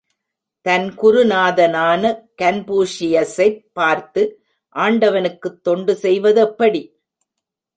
[0.61, 2.03] தன் குருநாதனான
[2.41, 4.41] கன்பூஷியசைப் பார்த்து,
[4.75, 6.81] ஆண்டவனுக்கு தொண்டு செய்வதெப்படி?